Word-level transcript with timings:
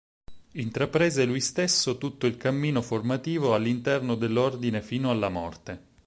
Intraprese 0.53 1.25
lui 1.25 1.39
stesso 1.39 1.99
tutto 1.99 2.25
il 2.25 2.35
cammino 2.35 2.81
formativo 2.81 3.53
all'interno 3.53 4.15
dell'ordine 4.15 4.81
fino 4.81 5.11
alla 5.11 5.29
morte. 5.29 5.87